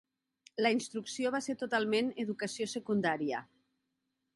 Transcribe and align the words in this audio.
La 0.65 0.71
instrucció 0.75 1.33
va 1.37 1.43
ser 1.49 1.57
totalment 1.61 2.11
educació 2.25 2.71
secundària. 2.77 3.49